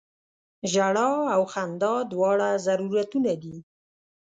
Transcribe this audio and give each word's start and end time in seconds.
ژړا 0.71 1.11
او 1.35 1.41
خندا 1.51 1.95
دواړه 2.11 2.49
ضرورتونه 2.65 3.31
دي. 3.41 3.57